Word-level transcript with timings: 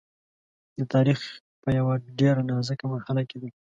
د 0.77 0.79
تاریخ 0.93 1.19
په 1.63 1.69
یوه 1.77 1.93
ډېره 2.19 2.41
نازکه 2.51 2.85
مرحله 2.93 3.23
کې 3.29 3.37
دی. 3.41 3.49